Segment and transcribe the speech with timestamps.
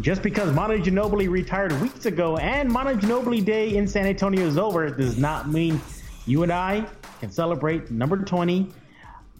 [0.00, 4.56] Just because Manu Ginobili retired weeks ago and Manu Ginobili Day in San Antonio is
[4.56, 5.78] over does not mean
[6.26, 6.86] you and I
[7.18, 8.70] can celebrate number 20,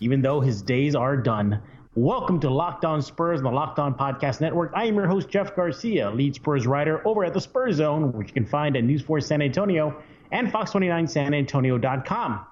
[0.01, 1.63] even though his days are done.
[1.95, 4.73] Welcome to Locked On Spurs and the Locked On Podcast Network.
[4.75, 8.29] I am your host, Jeff Garcia, lead Spurs writer over at the Spurs Zone, which
[8.29, 12.47] you can find at News 4 San Antonio and Fox29SanAntonio.com.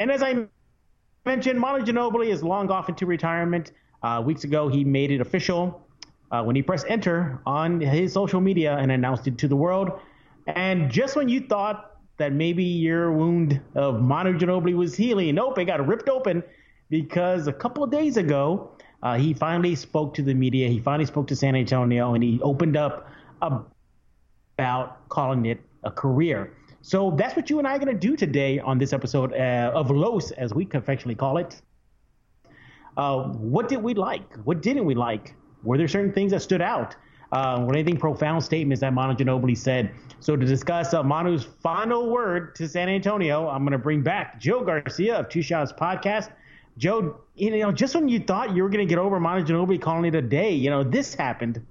[0.00, 0.46] And as I
[1.24, 3.70] mentioned, Manu Ginobili is long off into retirement.
[4.02, 5.84] Uh, weeks ago, he made it official
[6.30, 9.90] uh, when he pressed enter on his social media and announced it to the world.
[10.46, 15.58] And just when you thought that maybe your wound of Manu Ginobili was healing, nope,
[15.58, 16.42] it got ripped open
[16.90, 18.70] because a couple of days ago,
[19.02, 20.68] uh, he finally spoke to the media.
[20.68, 23.08] He finally spoke to San Antonio and he opened up
[23.40, 26.52] about calling it a career.
[26.80, 29.72] So that's what you and I are going to do today on this episode uh,
[29.74, 31.60] of Los, as we affectionately call it.
[32.96, 34.34] Uh, what did we like?
[34.44, 35.34] What didn't we like?
[35.62, 36.94] Were there certain things that stood out?
[37.30, 39.90] Uh, were anything profound statements that Manu Ginobili said?
[40.20, 44.40] So to discuss uh, Manu's final word to San Antonio, I'm going to bring back
[44.40, 46.30] Joe Garcia of Two Shots Podcast.
[46.78, 49.80] Joe, you know, just when you thought you were going to get over Manu Ginobili
[49.80, 51.64] calling it a day, you know, this happened.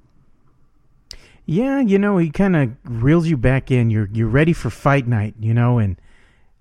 [1.45, 3.89] Yeah, you know, he kind of reels you back in.
[3.89, 5.95] You're you're ready for fight night, you know, and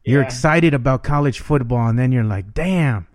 [0.05, 0.27] you're yeah.
[0.27, 3.09] excited about college football, and then you're like, damn,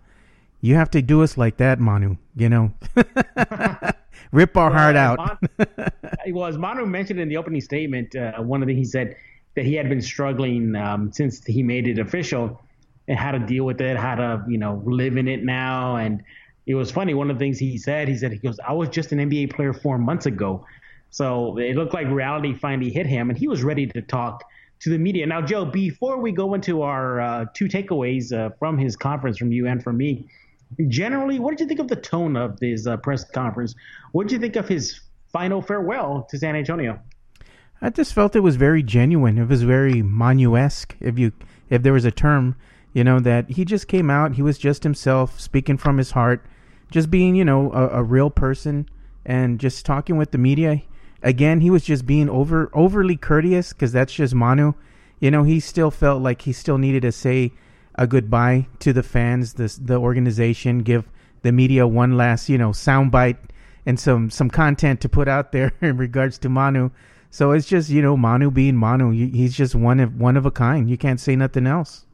[0.59, 2.17] you have to do us like that, Manu.
[2.36, 2.73] You know,
[4.32, 5.18] rip our well, heart out.
[5.18, 5.92] Mon-
[6.34, 9.16] well, as Manu mentioned in the opening statement, uh, one of the he said
[9.56, 12.62] that he had been struggling um, since he made it official
[13.08, 15.96] and how to deal with it, how to you know live in it now.
[15.98, 16.23] And
[16.66, 17.14] it was funny.
[17.14, 19.54] One of the things he said, he said he goes, "I was just an NBA
[19.54, 20.66] player four months ago."
[21.10, 24.44] So it looked like reality finally hit him, and he was ready to talk
[24.82, 25.26] to the media.
[25.26, 29.52] Now, Joe, before we go into our uh, two takeaways uh, from his conference, from
[29.52, 30.28] you and from me,
[30.88, 33.76] generally, what did you think of the tone of this uh, press conference?
[34.11, 34.99] What did you think of his
[35.32, 36.99] final farewell to San Antonio?
[37.82, 39.37] I just felt it was very genuine.
[39.37, 41.31] It was very Manu-esque, if you
[41.70, 42.55] if there was a term,
[42.93, 44.36] you know, that he just came out.
[44.36, 46.45] He was just himself, speaking from his heart,
[46.92, 48.87] just being, you know, a, a real person,
[49.26, 50.81] and just talking with the media.
[51.23, 54.73] Again, he was just being over overly courteous because that's just Manu.
[55.20, 57.54] You know, he still felt like he still needed to say
[57.96, 61.10] a goodbye to the fans, the the organization, give
[61.42, 63.38] the media one last you know soundbite
[63.86, 66.90] and some some content to put out there in regards to Manu.
[67.30, 69.12] So it's just you know Manu being Manu.
[69.12, 70.90] He's just one of one of a kind.
[70.90, 72.06] You can't say nothing else.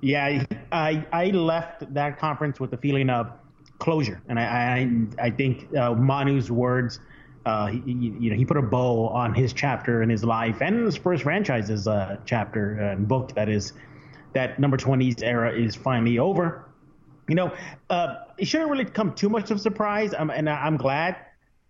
[0.00, 3.30] Yeah, I I left that conference with the feeling of
[3.78, 4.44] closure, and I
[5.18, 7.00] I, I think uh, Manu's words
[7.46, 10.86] uh, he, you know, he put a bow on his chapter in his life and
[10.86, 13.72] the Spurs franchise's uh, chapter and book that is
[14.32, 16.66] that number 20's era is finally over.
[17.28, 17.54] You know,
[17.88, 21.16] uh, it shouldn't really come too much of a surprise, um, and I'm glad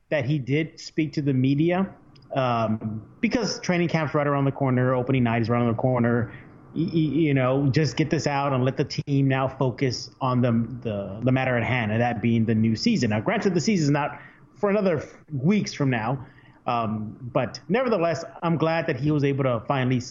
[0.08, 1.88] that he did speak to the media
[2.34, 6.32] um, because training camp's right around the corner, opening night is around the corner.
[6.72, 10.52] You, you know, just get this out and let the team now focus on the,
[10.82, 13.10] the the matter at hand, and that being the new season.
[13.10, 14.20] Now, granted, the season's not
[14.60, 16.24] for another weeks from now.
[16.66, 20.02] Um, but nevertheless, I'm glad that he was able to finally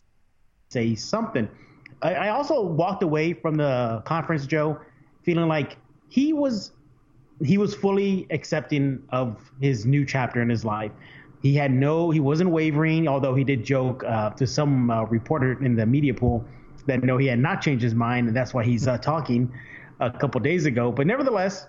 [0.69, 1.47] say something.
[2.01, 4.79] I, I also walked away from the conference, Joe,
[5.23, 5.77] feeling like
[6.09, 6.71] he was
[7.41, 10.91] he was fully accepting of his new chapter in his life.
[11.41, 15.63] He had no, he wasn't wavering, although he did joke uh, to some uh, reporter
[15.63, 16.45] in the media pool
[16.85, 19.49] that no, he had not changed his mind, and that's why he's uh, talking
[20.01, 20.91] a couple days ago.
[20.91, 21.67] But nevertheless,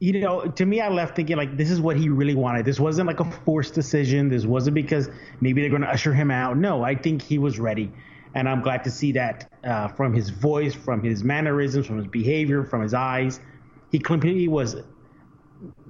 [0.00, 2.64] you know, to me, I left thinking like this is what he really wanted.
[2.64, 4.30] This wasn't like a forced decision.
[4.30, 5.10] This wasn't because
[5.42, 6.56] maybe they're going to usher him out.
[6.56, 7.92] No, I think he was ready,
[8.34, 12.06] and I'm glad to see that uh, from his voice, from his mannerisms, from his
[12.06, 13.40] behavior, from his eyes.
[13.92, 14.76] He completely was,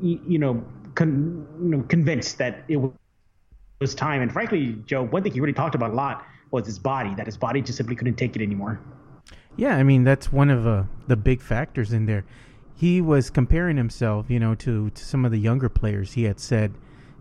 [0.03, 0.65] you know,
[0.97, 2.81] con- you know convinced that it
[3.81, 4.23] was time.
[4.23, 7.15] And frankly, Joe, one thing he really talked about a lot was his body.
[7.15, 8.81] That his body just simply couldn't take it anymore.
[9.57, 12.25] Yeah, I mean that's one of uh, the big factors in there
[12.81, 16.15] he was comparing himself, you know, to, to some of the younger players.
[16.15, 16.73] He had said,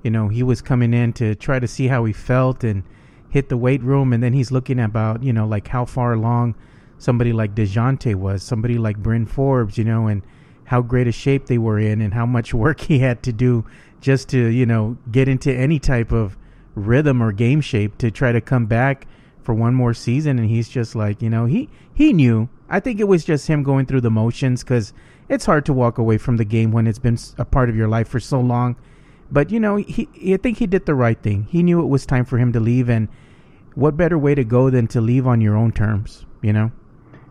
[0.01, 2.83] you know, he was coming in to try to see how he felt and
[3.29, 6.55] hit the weight room, and then he's looking about, you know, like how far along
[6.97, 10.21] somebody like Dejounte was, somebody like Bryn Forbes, you know, and
[10.63, 13.65] how great a shape they were in, and how much work he had to do
[13.99, 16.37] just to, you know, get into any type of
[16.73, 19.07] rhythm or game shape to try to come back
[19.41, 20.39] for one more season.
[20.39, 22.47] And he's just like, you know, he he knew.
[22.69, 24.93] I think it was just him going through the motions because
[25.29, 27.87] it's hard to walk away from the game when it's been a part of your
[27.87, 28.75] life for so long.
[29.31, 31.47] But you know, he I think he did the right thing.
[31.49, 33.07] He knew it was time for him to leave, and
[33.75, 36.25] what better way to go than to leave on your own terms?
[36.41, 36.71] You know.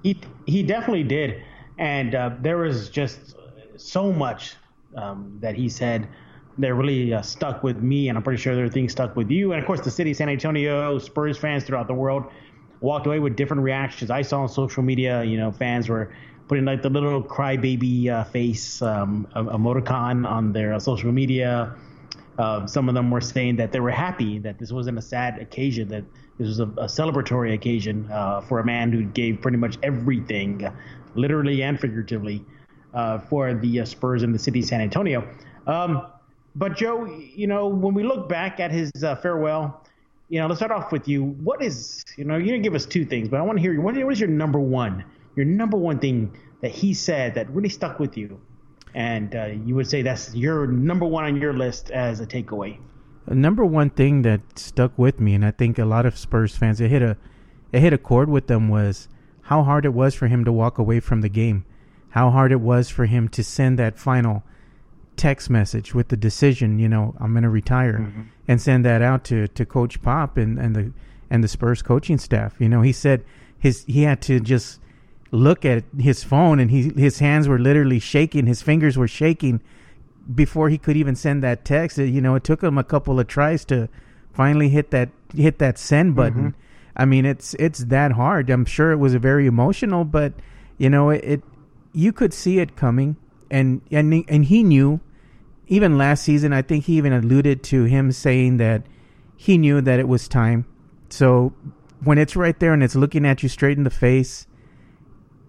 [0.04, 1.42] He he definitely did,
[1.76, 3.34] and uh, there was just
[3.76, 4.54] so much
[4.96, 6.08] um, that he said
[6.56, 9.30] they're really uh, stuck with me, and I'm pretty sure there are things stuck with
[9.30, 9.52] you.
[9.52, 12.24] And of course, the city of San Antonio, Spurs fans throughout the world
[12.80, 14.10] walked away with different reactions.
[14.10, 16.12] I saw on social media, you know, fans were
[16.48, 21.74] putting like the little crybaby uh, face um, emoticon on their uh, social media.
[22.38, 25.38] Uh, some of them were saying that they were happy that this wasn't a sad
[25.38, 26.04] occasion, that
[26.38, 30.66] this was a, a celebratory occasion uh, for a man who gave pretty much everything,
[31.14, 32.44] literally and figuratively,
[32.94, 35.28] uh, for the uh, Spurs in the city of San Antonio.
[35.66, 36.06] Um,
[36.54, 38.90] but Joe, you know, when we look back at his
[39.20, 39.84] farewell,
[40.28, 41.24] you know, let's start off with you.
[41.24, 43.72] What is, you know, you didn't give us two things, but I want to hear
[43.72, 43.80] you.
[43.80, 45.04] what, what is your number one,
[45.38, 48.40] your number one thing that he said that really stuck with you,
[48.92, 52.76] and uh, you would say that's your number one on your list as a takeaway.
[53.26, 56.56] A number one thing that stuck with me, and I think a lot of Spurs
[56.56, 57.16] fans, it hit a,
[57.70, 59.08] it hit a chord with them was
[59.42, 61.64] how hard it was for him to walk away from the game,
[62.10, 64.42] how hard it was for him to send that final
[65.16, 68.22] text message with the decision, you know, I'm going to retire, mm-hmm.
[68.48, 70.92] and send that out to to Coach Pop and and the
[71.30, 72.56] and the Spurs coaching staff.
[72.58, 73.24] You know, he said
[73.56, 74.80] his he had to just
[75.30, 79.60] look at his phone and he his hands were literally shaking, his fingers were shaking
[80.34, 81.98] before he could even send that text.
[81.98, 83.88] You know, it took him a couple of tries to
[84.32, 86.52] finally hit that hit that send button.
[86.52, 86.60] Mm-hmm.
[86.96, 88.50] I mean, it's it's that hard.
[88.50, 90.32] I'm sure it was very emotional, but
[90.78, 91.42] you know, it, it
[91.92, 93.16] you could see it coming,
[93.50, 95.00] and and and he knew
[95.68, 98.82] even last season, I think he even alluded to him saying that
[99.36, 100.66] he knew that it was time.
[101.10, 101.52] So
[102.02, 104.46] when it's right there and it's looking at you straight in the face,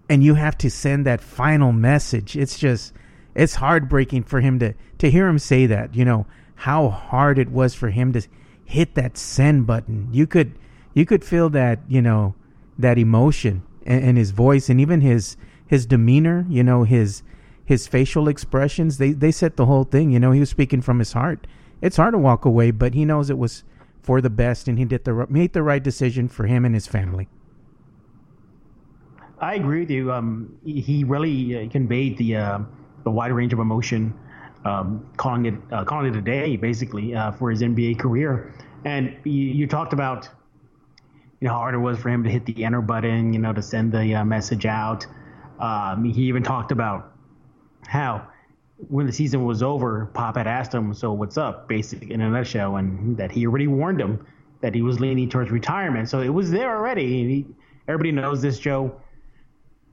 [0.10, 2.94] and you have to send that final message, it's just
[3.36, 5.96] it's heartbreaking for him to to hear him say that.
[5.96, 6.26] You know
[6.56, 8.22] how hard it was for him to
[8.66, 10.10] hit that send button.
[10.12, 10.58] You could
[10.94, 12.36] you could feel that you know
[12.78, 16.46] that emotion in, in his voice and even his his demeanor.
[16.50, 17.24] You know his
[17.70, 20.10] his facial expressions, they, they set the whole thing.
[20.10, 21.46] You know, he was speaking from his heart.
[21.84, 23.64] It's hard to walk away, but he knows it was
[24.02, 26.88] for the best, and he did the made the right decision for him and his
[26.88, 27.30] family.
[29.41, 30.12] I agree with you.
[30.12, 32.59] Um, he really uh, conveyed the uh,
[33.03, 34.13] the wide range of emotion,
[34.65, 38.53] um, calling it uh, calling it a day basically uh, for his NBA career.
[38.86, 40.30] And you, you, talked about
[41.39, 43.53] you know how hard it was for him to hit the enter button, you know,
[43.53, 45.06] to send the uh, message out.
[45.59, 47.13] Um, he even talked about
[47.88, 48.27] how
[48.88, 52.30] when the season was over, Pop had asked him, "So what's up?" Basically, in a
[52.30, 54.25] nutshell, and that he already warned him
[54.62, 56.09] that he was leaning towards retirement.
[56.09, 57.07] So it was there already.
[57.07, 57.45] He,
[57.88, 59.00] everybody knows this, Joe.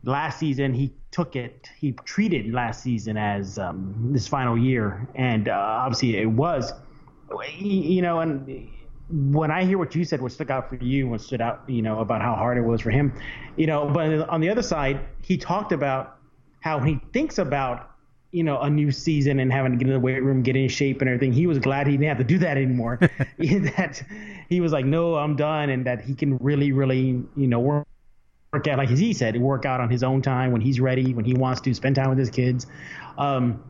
[0.07, 1.69] Last season, he took it.
[1.77, 6.73] He treated last season as um, this final year, and uh, obviously it was.
[7.59, 8.71] You know, and
[9.11, 11.83] when I hear what you said, what stuck out for you, what stood out, you
[11.83, 13.13] know, about how hard it was for him,
[13.57, 13.89] you know.
[13.89, 16.19] But on the other side, he talked about
[16.61, 17.91] how he thinks about
[18.31, 20.69] you know a new season and having to get in the weight room, get in
[20.69, 21.33] shape and everything.
[21.33, 22.99] He was glad he didn't have to do that anymore.
[23.39, 24.03] that
[24.49, 27.86] he was like, no, I'm done, and that he can really, really, you know, work
[28.57, 31.25] work out like he said, work out on his own time when he's ready, when
[31.25, 32.67] he wants to spend time with his kids.
[33.19, 33.63] Um,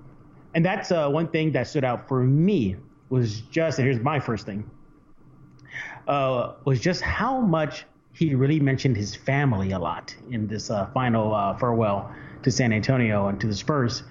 [0.54, 2.76] and that's uh, one thing that stood out for me
[3.08, 4.70] was just, and here's my first thing,
[6.06, 10.86] uh, was just how much he really mentioned his family a lot in this uh,
[10.94, 12.14] final uh, farewell
[12.44, 14.04] to San Antonio and to the Spurs.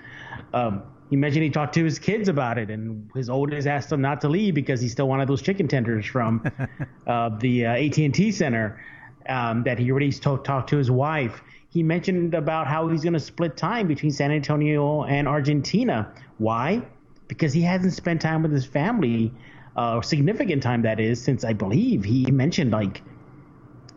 [0.53, 4.01] Um, he mentioned he talked to his kids about it, and his oldest asked him
[4.01, 6.43] not to leave because he still wanted those chicken tenders from
[7.07, 8.83] uh, the uh, AT&T Center.
[9.27, 11.41] Um, that he already talked to his wife.
[11.69, 16.13] He mentioned about how he's going to split time between San Antonio and Argentina.
[16.37, 16.83] Why?
[17.27, 19.33] Because he hasn't spent time with his family,
[19.75, 23.01] uh, significant time that is, since I believe he mentioned like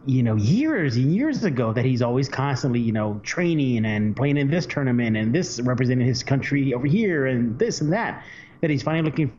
[0.09, 4.39] you know, years and years ago that he's always constantly, you know, training and playing
[4.39, 8.25] in this tournament and this representing his country over here and this and that.
[8.63, 9.39] That he's finally looking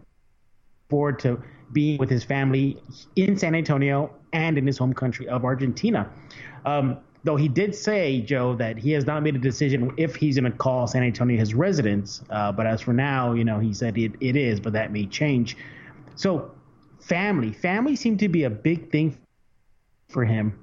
[0.89, 2.81] forward to being with his family
[3.15, 6.09] in San Antonio and in his home country of Argentina.
[6.65, 10.39] Um, though he did say, Joe, that he has not made a decision if he's
[10.39, 12.23] going to call San Antonio his residence.
[12.29, 15.05] Uh, but as for now, you know, he said it, it is, but that may
[15.05, 15.57] change.
[16.15, 16.51] So,
[16.99, 17.51] family.
[17.51, 19.17] Family seemed to be a big thing
[20.09, 20.57] for him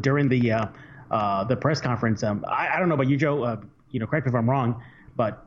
[0.00, 0.66] during the uh,
[1.10, 2.22] uh, the press conference.
[2.22, 3.42] Um, I, I, don't know about you, Joe.
[3.42, 3.60] Uh,
[3.90, 4.80] you know, correct me if I'm wrong,
[5.16, 5.44] but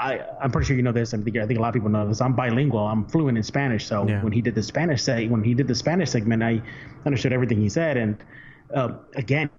[0.00, 1.12] I, I'm pretty sure you know this.
[1.12, 2.22] I think, I think a lot of people know this.
[2.22, 2.80] I'm bilingual.
[2.80, 3.86] I'm fluent in Spanish.
[3.86, 4.22] So yeah.
[4.22, 6.62] when he did the Spanish say, when he did the Spanish segment, I
[7.04, 7.98] understood everything he said.
[7.98, 8.16] And
[8.74, 9.50] uh, again,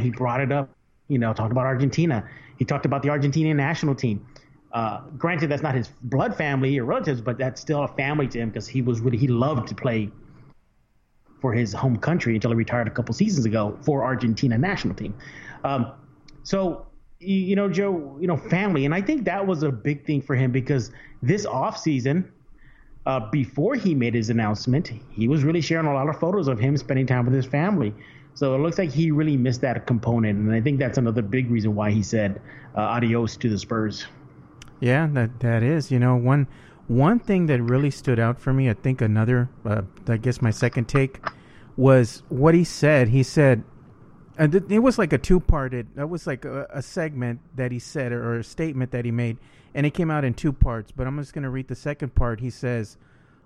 [0.00, 0.70] he brought it up.
[1.08, 2.26] You know, talked about Argentina.
[2.58, 4.26] He talked about the Argentinian national team.
[4.72, 8.38] Uh, granted, that's not his blood family or relatives, but that's still a family to
[8.38, 10.10] him because he was really he loved to play
[11.42, 15.12] for his home country until he retired a couple seasons ago for Argentina national team.
[15.62, 15.92] Um,
[16.42, 16.86] so
[17.22, 18.84] you know, Joe, you know, family.
[18.84, 20.90] And I think that was a big thing for him because
[21.22, 22.28] this offseason,
[23.06, 26.58] uh, before he made his announcement, he was really sharing a lot of photos of
[26.58, 27.94] him spending time with his family.
[28.34, 30.38] So it looks like he really missed that component.
[30.38, 32.40] And I think that's another big reason why he said
[32.76, 34.06] uh, adios to the Spurs.
[34.80, 35.90] Yeah, that that is.
[35.90, 36.48] You know, one
[36.88, 40.50] one thing that really stood out for me, I think another, uh, I guess my
[40.50, 41.20] second take
[41.76, 43.08] was what he said.
[43.08, 43.64] He said,
[44.38, 47.78] and it was like a two parted, that was like a, a, segment that he
[47.78, 49.36] said or a statement that he made,
[49.74, 50.90] and it came out in two parts.
[50.90, 52.40] But I'm just going to read the second part.
[52.40, 52.96] He says,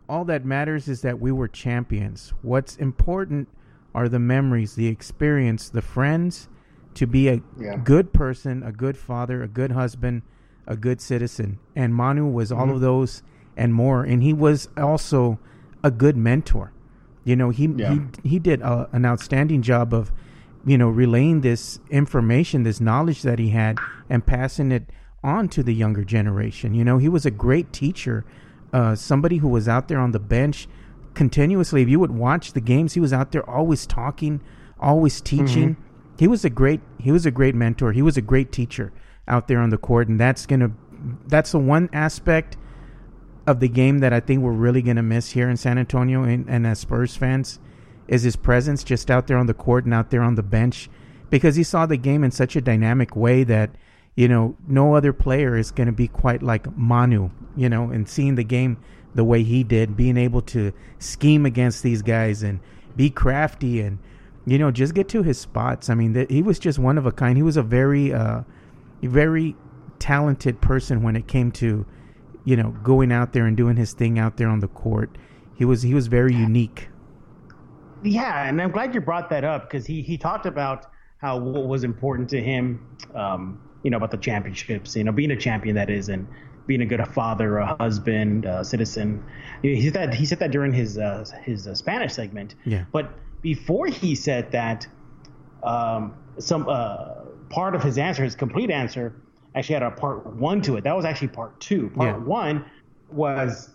[0.08, 2.32] All that matters is that we were champions.
[2.42, 3.48] What's important
[3.94, 6.48] are the memories, the experience, the friends,
[6.94, 7.76] to be a yeah.
[7.76, 10.22] good person, a good father, a good husband,
[10.66, 11.58] a good citizen.
[11.74, 12.74] And Manu was all mm-hmm.
[12.74, 13.22] of those
[13.56, 14.04] and more.
[14.04, 15.38] And he was also
[15.82, 16.72] a good mentor.
[17.24, 17.94] You know, he yeah.
[18.22, 20.12] he he did a, an outstanding job of,
[20.66, 23.78] you know, relaying this information, this knowledge that he had,
[24.10, 24.90] and passing it
[25.22, 26.74] on to the younger generation.
[26.74, 28.24] You know, he was a great teacher,
[28.72, 30.68] uh, somebody who was out there on the bench
[31.14, 31.82] continuously.
[31.82, 34.42] If you would watch the games, he was out there always talking,
[34.80, 35.76] always teaching.
[35.76, 35.82] Mm-hmm.
[36.18, 37.92] He was a great he was a great mentor.
[37.92, 38.92] He was a great teacher
[39.28, 40.72] out there on the court, and that's gonna
[41.28, 42.56] that's the one aspect
[43.46, 46.48] of the game that I think we're really gonna miss here in San Antonio, and,
[46.48, 47.60] and as Spurs fans,
[48.08, 50.88] is his presence just out there on the court and out there on the bench,
[51.30, 53.70] because he saw the game in such a dynamic way that
[54.14, 58.34] you know no other player is gonna be quite like Manu, you know, and seeing
[58.34, 58.78] the game
[59.14, 62.60] the way he did, being able to scheme against these guys and
[62.96, 63.98] be crafty and
[64.46, 65.90] you know just get to his spots.
[65.90, 67.36] I mean, th- he was just one of a kind.
[67.36, 68.42] He was a very uh,
[69.02, 69.56] very
[69.98, 71.86] talented person when it came to,
[72.44, 75.16] you know, going out there and doing his thing out there on the court.
[75.54, 76.88] He was he was very unique.
[78.02, 80.86] Yeah, and I'm glad you brought that up because he he talked about
[81.18, 85.30] how what was important to him, um, you know, about the championships, you know, being
[85.30, 86.26] a champion that is, and
[86.66, 89.24] being a good father, a husband, a citizen.
[89.62, 92.54] He said that he said that during his uh, his uh, Spanish segment.
[92.64, 92.84] Yeah.
[92.92, 93.10] But
[93.42, 94.86] before he said that,
[95.62, 97.14] um, some uh,
[97.48, 99.14] part of his answer, his complete answer,
[99.54, 100.84] actually had a part one to it.
[100.84, 101.90] That was actually part two.
[101.90, 102.24] Part yeah.
[102.24, 102.64] one
[103.10, 103.70] was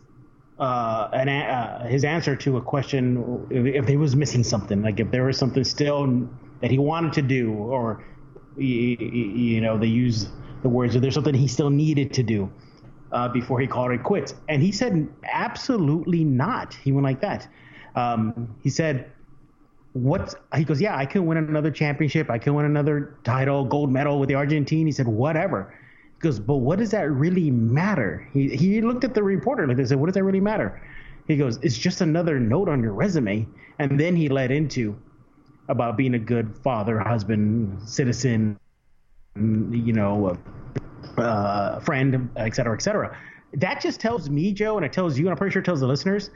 [0.61, 4.99] uh, an, uh, his answer to a question if, if he was missing something, like
[4.99, 6.29] if there was something still
[6.61, 8.05] that he wanted to do, or
[8.55, 10.29] you, you know, they use
[10.61, 12.51] the words, or there's something he still needed to do
[13.11, 14.35] uh, before he called it quits.
[14.49, 16.75] And he said, absolutely not.
[16.75, 17.47] He went like that.
[17.95, 19.11] Um, he said,
[19.93, 22.29] what's he goes, yeah, I can win another championship.
[22.29, 24.85] I can win another title, gold medal with the Argentine.
[24.85, 25.75] He said, whatever.
[26.21, 28.27] Goes, but what does that really matter?
[28.33, 30.81] He he looked at the reporter like they said, what does that really matter?
[31.27, 33.47] He goes, it's just another note on your resume.
[33.79, 34.95] And then he led into
[35.67, 38.59] about being a good father, husband, citizen,
[39.35, 40.37] you know,
[41.17, 43.17] uh, friend, et cetera, et cetera.
[43.53, 45.79] That just tells me, Joe, and it tells you, and I'm pretty sure it tells
[45.79, 46.29] the listeners,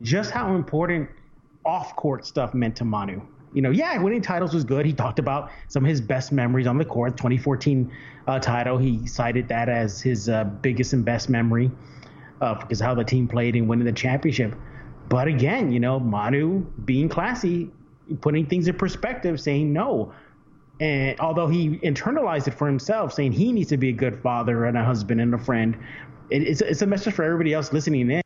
[0.00, 1.08] just how important–
[1.64, 3.22] off court stuff meant to Manu.
[3.52, 4.86] You know, yeah, winning titles was good.
[4.86, 7.16] He talked about some of his best memories on the court.
[7.16, 7.92] 2014
[8.26, 11.70] uh, title, he cited that as his uh, biggest and best memory
[12.40, 14.54] uh, because how the team played and winning the championship.
[15.08, 17.70] But again, you know, Manu being classy,
[18.20, 20.12] putting things in perspective, saying no.
[20.80, 24.64] And although he internalized it for himself, saying he needs to be a good father
[24.64, 25.76] and a husband and a friend,
[26.30, 28.22] it, it's, it's a message for everybody else listening in.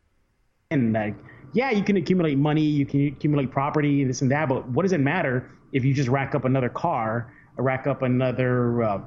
[0.71, 1.15] And like,
[1.53, 4.93] yeah, you can accumulate money, you can accumulate property, this and that, but what does
[4.93, 9.01] it matter if you just rack up another car, rack up another uh,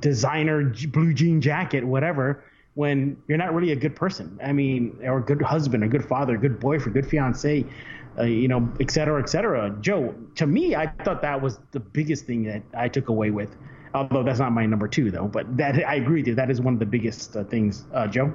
[0.00, 4.38] designer blue jean jacket, whatever, when you're not really a good person?
[4.42, 7.64] I mean, or a good husband, a good father, a good boyfriend, a good fiance,
[8.18, 9.76] uh, you know, et cetera, et cetera.
[9.80, 13.54] Joe, to me, I thought that was the biggest thing that I took away with.
[13.92, 15.28] Although that's not my number two, though.
[15.28, 16.34] But that I agree with you.
[16.34, 18.32] That is one of the biggest uh, things, uh, Joe.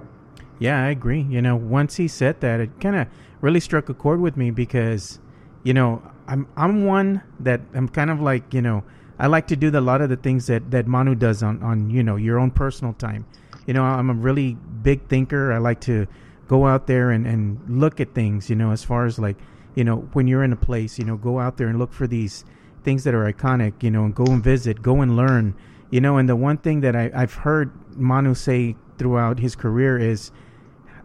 [0.59, 1.21] Yeah, I agree.
[1.21, 3.07] You know, once he said that, it kind of
[3.41, 5.19] really struck a chord with me because,
[5.63, 8.83] you know, I'm I'm one that I'm kind of like you know
[9.17, 11.61] I like to do the, a lot of the things that that Manu does on
[11.63, 13.25] on you know your own personal time.
[13.65, 15.51] You know, I'm a really big thinker.
[15.51, 16.07] I like to
[16.47, 18.49] go out there and and look at things.
[18.49, 19.37] You know, as far as like
[19.73, 22.05] you know when you're in a place, you know, go out there and look for
[22.05, 22.45] these
[22.83, 23.81] things that are iconic.
[23.81, 25.55] You know, and go and visit, go and learn.
[25.89, 29.97] You know, and the one thing that I, I've heard Manu say throughout his career
[29.97, 30.31] is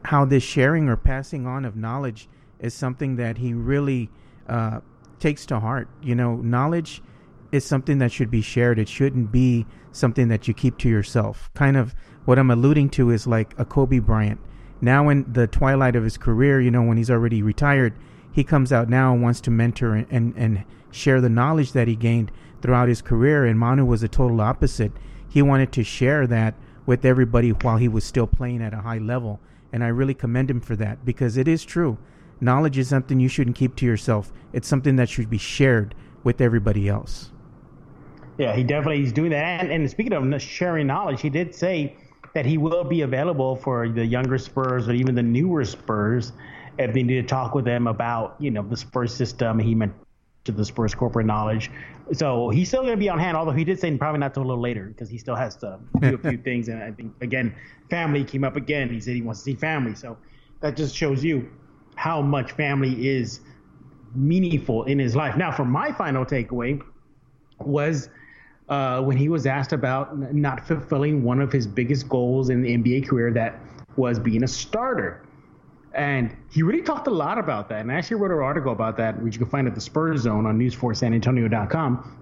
[0.05, 4.11] how this sharing or passing on of knowledge is something that he really
[4.49, 4.81] uh,
[5.19, 5.89] takes to heart.
[6.03, 7.03] You know, knowledge
[7.53, 8.79] is something that should be shared.
[8.79, 11.51] It shouldn't be something that you keep to yourself.
[11.55, 14.41] Kind of what I'm alluding to is like a Kobe Bryant.
[14.81, 17.95] Now, in the twilight of his career, you know, when he's already retired,
[18.33, 21.89] he comes out now and wants to mentor and, and, and share the knowledge that
[21.89, 24.93] he gained throughout his career, and Manu was a total opposite.
[25.29, 26.55] He wanted to share that
[26.87, 29.41] with everybody while he was still playing at a high level,
[29.73, 31.99] and I really commend him for that because it is true.
[32.41, 34.33] Knowledge is something you shouldn't keep to yourself.
[34.53, 37.31] It's something that should be shared with everybody else.
[38.39, 39.61] Yeah, he definitely he's doing that.
[39.61, 41.97] And, and speaking of sharing knowledge, he did say
[42.35, 46.33] that he will be available for the younger Spurs or even the newer Spurs
[46.79, 49.59] if they need to talk with them about you know the Spurs system.
[49.59, 49.95] He meant
[50.45, 51.71] to the Spurs corporate knowledge.
[52.13, 54.43] So he's still going to be on hand, although he did say probably not till
[54.43, 56.69] a little later because he still has to do a few things.
[56.69, 57.55] And I think again,
[57.89, 58.91] family came up again.
[58.91, 60.17] He said he wants to see family, so
[60.61, 61.51] that just shows you
[61.97, 63.41] how much family is
[64.15, 65.37] meaningful in his life.
[65.37, 66.83] Now, for my final takeaway
[67.59, 68.09] was
[68.69, 72.77] uh, when he was asked about not fulfilling one of his biggest goals in the
[72.77, 73.59] NBA career, that
[73.97, 75.23] was being a starter.
[75.95, 77.81] And he really talked a lot about that.
[77.81, 80.23] And I actually wrote an article about that, which you can find at the Spurs
[80.23, 82.19] Zone on news4sanantonio.com.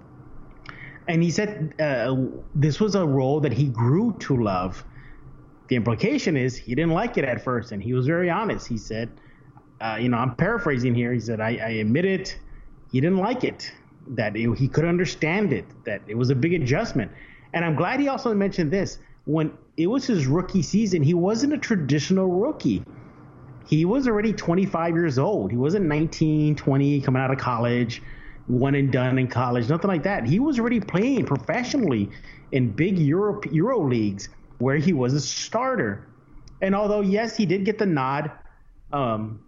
[1.08, 2.16] And he said uh,
[2.54, 4.84] this was a role that he grew to love.
[5.68, 8.68] The implication is he didn't like it at first, and he was very honest.
[8.68, 9.10] He said,
[9.80, 11.12] uh, you know, I'm paraphrasing here.
[11.12, 12.38] He said, I, I admit it.
[12.92, 13.72] He didn't like it,
[14.08, 17.10] that it, he could understand it, that it was a big adjustment.
[17.54, 18.98] And I'm glad he also mentioned this.
[19.24, 22.84] When it was his rookie season, he wasn't a traditional rookie.
[23.66, 25.50] He was already 25 years old.
[25.50, 28.02] He wasn't 19, 20, coming out of college,
[28.46, 30.26] one and done in college, nothing like that.
[30.26, 32.10] He was already playing professionally
[32.52, 34.28] in big Europe, Euro leagues
[34.58, 36.06] where he was a starter.
[36.60, 38.30] And although, yes, he did get the nod,
[38.92, 39.40] um,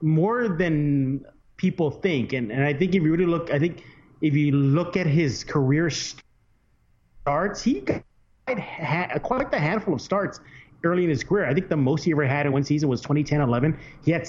[0.00, 1.24] more than
[1.56, 2.32] people think.
[2.32, 3.84] And, and I think if you really look, I think
[4.20, 8.02] if you look at his career starts, he got
[9.22, 10.40] quite a handful of starts
[10.84, 11.46] early in his career.
[11.46, 13.78] I think the most he ever had in one season was 2010-11.
[14.04, 14.28] He had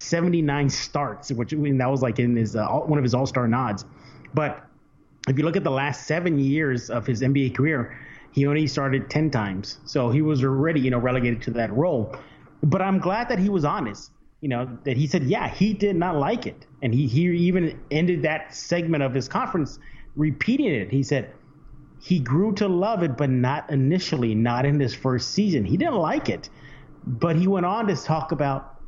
[0.00, 3.48] 79 starts, which I mean, that was like in his uh, one of his All-Star
[3.48, 3.84] nods.
[4.34, 4.64] But
[5.28, 7.98] if you look at the last seven years of his NBA career,
[8.32, 9.78] he only started 10 times.
[9.84, 12.16] So he was already, you know, relegated to that role.
[12.62, 15.96] But I'm glad that he was honest you know, that he said, yeah, he did
[15.96, 16.66] not like it.
[16.82, 19.78] And he, he even ended that segment of his conference
[20.16, 20.90] repeating it.
[20.90, 21.32] He said,
[22.02, 25.64] he grew to love it, but not initially, not in his first season.
[25.64, 26.50] He didn't like it.
[27.06, 28.80] But he went on to talk about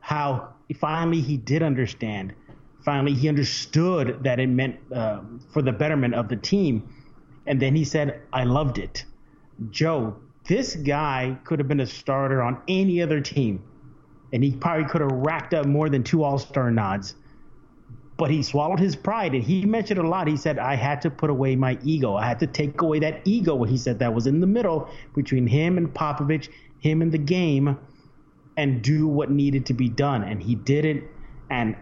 [0.00, 2.34] how finally he did understand.
[2.84, 5.20] Finally, he understood that it meant uh,
[5.52, 6.88] for the betterment of the team.
[7.46, 9.04] And then he said, I loved it.
[9.70, 10.16] Joe,
[10.48, 13.62] this guy could have been a starter on any other team
[14.32, 17.14] and he probably could have racked up more than two All Star nods.
[18.16, 20.26] But he swallowed his pride, and he mentioned a lot.
[20.26, 22.14] He said, "I had to put away my ego.
[22.14, 25.46] I had to take away that ego." He said that was in the middle between
[25.46, 26.48] him and Popovich,
[26.78, 27.76] him and the game,
[28.56, 30.22] and do what needed to be done.
[30.22, 31.04] And he did it.
[31.50, 31.76] And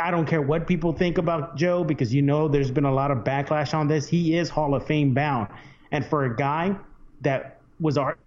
[0.00, 3.10] I don't care what people think about Joe because you know there's been a lot
[3.10, 4.06] of backlash on this.
[4.06, 5.48] He is Hall of Fame bound,
[5.90, 6.76] and for a guy
[7.22, 8.18] that was our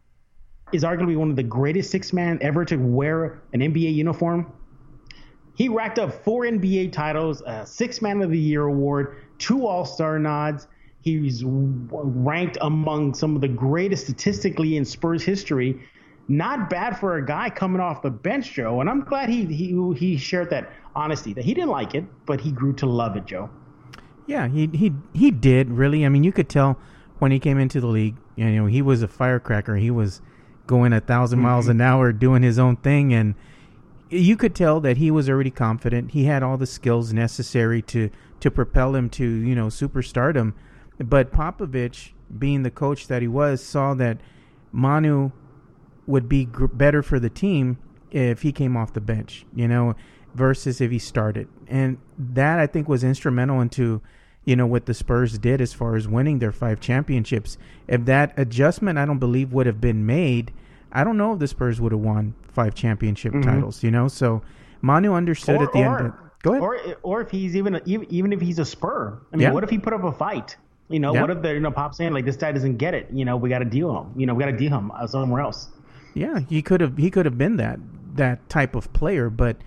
[0.71, 4.51] is arguably one of the greatest six man ever to wear an NBA uniform.
[5.55, 9.85] He racked up four NBA titles, a six man of the year award, two All
[9.85, 10.67] Star nods.
[11.01, 15.81] He's ranked among some of the greatest statistically in Spurs history.
[16.27, 18.81] Not bad for a guy coming off the bench, Joe.
[18.81, 22.41] And I'm glad he he he shared that honesty that he didn't like it, but
[22.41, 23.49] he grew to love it, Joe.
[24.27, 26.05] Yeah, he he he did really.
[26.05, 26.79] I mean, you could tell
[27.19, 28.17] when he came into the league.
[28.35, 29.77] You know, he was a firecracker.
[29.77, 30.21] He was
[30.67, 31.43] going a 1000 mm-hmm.
[31.45, 33.35] miles an hour, doing his own thing, and
[34.09, 36.11] you could tell that he was already confident.
[36.11, 40.53] He had all the skills necessary to to propel him to you know superstardom.
[40.97, 44.19] But Popovich, being the coach that he was, saw that
[44.71, 45.31] Manu
[46.07, 47.77] would be gr- better for the team
[48.11, 49.95] if he came off the bench, you know,
[50.33, 51.47] versus if he started.
[51.67, 54.01] And that I think was instrumental into
[54.45, 57.57] you know what the Spurs did as far as winning their five championships.
[57.87, 60.53] If that adjustment, I don't believe would have been made,
[60.91, 63.49] I don't know if the Spurs would have won five championship mm-hmm.
[63.49, 63.83] titles.
[63.83, 64.41] You know, so
[64.81, 66.07] Manu understood or, at the or, end.
[66.07, 66.63] Of, go ahead.
[66.63, 69.21] Or or if he's even even if he's a Spur.
[69.31, 69.51] I mean, yeah.
[69.51, 70.55] what if he put up a fight?
[70.89, 71.21] You know, yeah.
[71.21, 73.07] what if the you know Pop saying like this guy doesn't get it?
[73.11, 74.19] You know, we got to deal him.
[74.19, 75.69] You know, we got to deal him somewhere else.
[76.13, 77.79] Yeah, he could have he could have been that
[78.15, 79.57] that type of player, but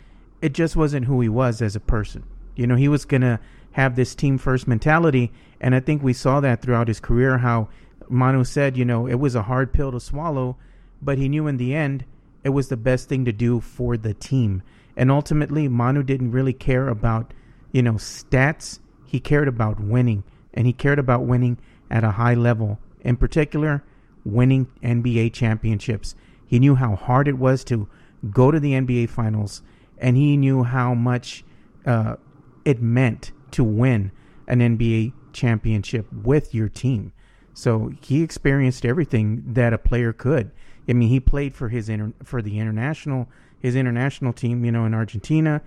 [0.40, 2.24] it just wasn't who he was as a person.
[2.56, 3.40] You know, he was gonna
[3.72, 5.32] have this team first mentality.
[5.60, 7.68] And I think we saw that throughout his career how
[8.08, 10.56] Manu said, you know, it was a hard pill to swallow,
[11.02, 12.04] but he knew in the end
[12.48, 14.62] it was the best thing to do for the team.
[14.96, 17.34] And ultimately, Manu didn't really care about,
[17.72, 18.78] you know, stats.
[19.04, 21.58] He cared about winning, and he cared about winning
[21.90, 22.78] at a high level.
[23.02, 23.84] In particular,
[24.24, 26.14] winning NBA championships.
[26.46, 27.86] He knew how hard it was to
[28.30, 29.60] go to the NBA finals,
[29.98, 31.44] and he knew how much
[31.84, 32.16] uh,
[32.64, 34.10] it meant to win
[34.46, 37.12] an NBA championship with your team.
[37.52, 40.50] So he experienced everything that a player could.
[40.88, 43.28] I mean, he played for his inter- for the international
[43.60, 45.60] his international team, you know, in Argentina.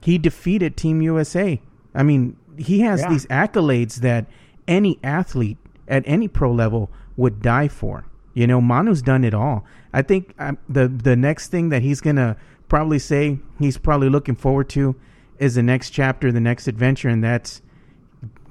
[0.00, 1.60] He defeated Team USA.
[1.94, 3.10] I mean, he has yeah.
[3.10, 4.26] these accolades that
[4.66, 5.58] any athlete
[5.88, 8.04] at any pro level would die for.
[8.34, 9.64] You know, Manu's done it all.
[9.92, 12.36] I think um, the the next thing that he's gonna
[12.68, 14.94] probably say he's probably looking forward to
[15.38, 17.62] is the next chapter, the next adventure, and that's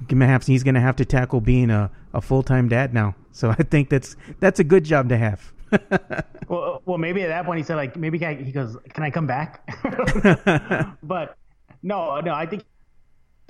[0.08, 3.14] perhaps he's gonna have to tackle being a, a full time dad now.
[3.30, 5.52] So I think that's that's a good job to have.
[6.48, 9.10] well, well, maybe at that point he said like maybe I, he goes, "Can I
[9.10, 9.66] come back?"
[11.02, 11.36] but
[11.82, 12.64] no, no, I think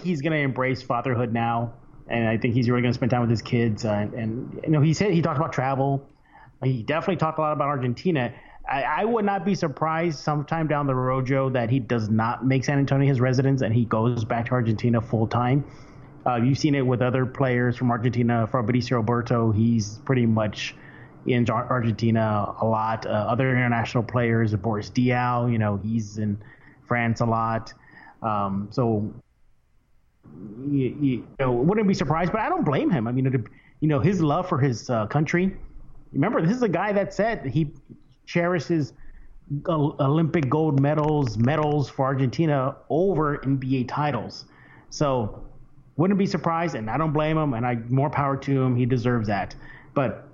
[0.03, 1.75] he's gonna embrace fatherhood now,
[2.09, 3.85] and I think he's really gonna spend time with his kids.
[3.85, 6.09] Uh, and, and you know, he said he talked about travel.
[6.63, 8.33] He definitely talked a lot about Argentina.
[8.69, 12.45] I, I, would not be surprised sometime down the road, Joe, that he does not
[12.45, 15.65] make San Antonio his residence and he goes back to Argentina full time.
[16.27, 18.49] Uh, you've seen it with other players from Argentina.
[18.51, 20.75] Fabricio Oberto, he's pretty much
[21.27, 23.07] in Argentina a lot.
[23.07, 26.39] Uh, other international players, Boris Diaw, you know, he's in
[26.87, 27.73] France a lot.
[28.23, 29.13] Um, so,
[30.71, 33.07] you, you, know, wouldn't be surprised, but I don't blame him.
[33.07, 33.41] I mean, it,
[33.81, 35.57] you know, his love for his uh, country.
[36.13, 37.73] Remember, this is a guy that said he
[38.27, 38.93] cherishes
[39.69, 44.47] Olympic gold medals, medals for Argentina over NBA titles.
[44.91, 45.43] So,
[45.97, 47.55] wouldn't be surprised, and I don't blame him.
[47.55, 48.77] And I more power to him.
[48.77, 49.55] He deserves that.
[49.95, 50.26] But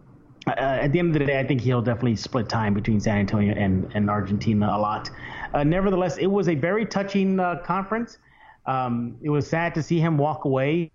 [0.47, 3.19] uh, at the end of the day, I think he'll definitely split time between San
[3.19, 5.11] Antonio and, and Argentina a lot.
[5.55, 8.19] Uh, nevertheless, it was a very touching uh, conference.
[8.67, 10.91] Um, it was sad to see him walk away.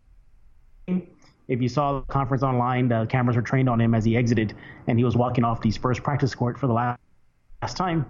[0.88, 4.54] If you saw the conference online, the cameras were trained on him as he exited,
[4.88, 7.00] and he was walking off the Spurs practice court for the last,
[7.62, 8.06] last time.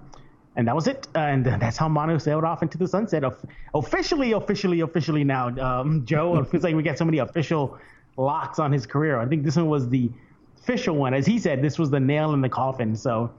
[0.55, 1.07] And that was it.
[1.13, 3.23] And that's how Manu sailed off into the sunset.
[3.23, 3.43] Of,
[3.75, 6.37] Officially, officially, officially now, um, Joe.
[6.39, 7.77] It feels like we got so many official
[8.17, 9.19] locks on his career.
[9.19, 10.09] I think this one was the
[10.67, 11.13] official one.
[11.13, 12.93] As he said, this was the nail in the coffin.
[12.93, 13.31] So,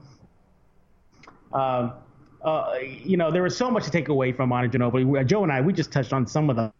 [1.53, 1.91] uh,
[2.43, 5.25] uh, you know, there was so much to take away from Manu Ginobili.
[5.27, 6.71] Joe and I, we just touched on some of the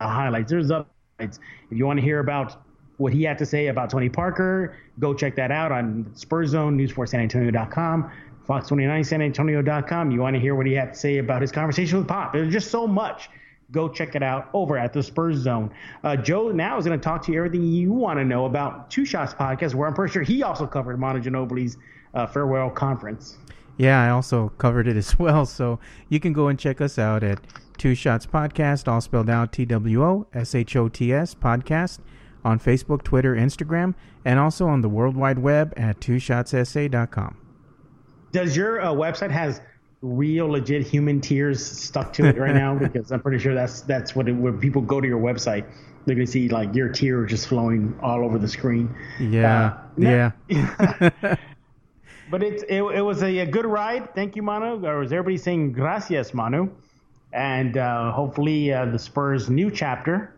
[0.00, 0.50] highlights.
[0.50, 0.86] There's other
[1.18, 1.40] highlights.
[1.70, 2.62] If you want to hear about
[2.96, 6.78] what he had to say about Tony Parker, go check that out on Spurs Zone,
[6.78, 8.10] News4SanAntonio.com,
[8.48, 10.10] Fox29SanAntonio.com.
[10.10, 12.32] You want to hear what he had to say about his conversation with Pop.
[12.32, 13.28] There's just so much
[13.70, 15.70] go check it out over at the Spurs Zone.
[16.02, 18.90] Uh, Joe now is going to talk to you everything you want to know about
[18.90, 21.76] Two Shots Podcast, where I'm pretty sure he also covered Manu Ginobili's
[22.14, 23.36] uh, farewell conference.
[23.76, 25.46] Yeah, I also covered it as well.
[25.46, 25.78] So
[26.08, 27.40] you can go and check us out at
[27.76, 31.98] Two Shots Podcast, all spelled out T W O S H O T S Podcast
[32.44, 37.36] on Facebook, Twitter, Instagram, and also on the World Wide Web at twoshotssa.com.
[38.32, 39.60] Does your uh, website has
[40.00, 44.14] real legit human tears stuck to it right now because I'm pretty sure that's that's
[44.14, 45.64] what it, when people go to your website
[46.08, 48.94] they're gonna see like your tear just flowing all over the screen.
[49.20, 50.30] Yeah, uh, yeah.
[52.30, 54.14] but it, it it was a, a, good ride.
[54.14, 54.84] Thank you, Manu.
[54.86, 56.70] Or was everybody saying gracias, Manu?
[57.34, 60.34] And uh, hopefully uh, the Spurs new chapter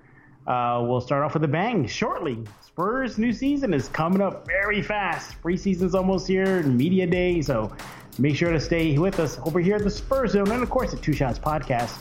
[0.49, 2.39] uh, will start off with a bang shortly.
[2.63, 5.41] Spurs new season is coming up very fast.
[5.41, 7.73] Preseason's almost here, media day, so
[8.19, 10.93] Make sure to stay with us over here at the Spurs Zone and, of course,
[10.93, 11.99] at Two Shots Podcast.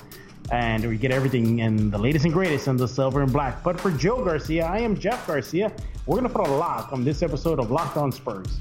[0.52, 3.64] And we get everything in the latest and greatest in the silver and black.
[3.64, 5.72] But for Joe Garcia, I am Jeff Garcia.
[6.06, 8.58] We're going to put a lock on this episode of Locked On Spurs.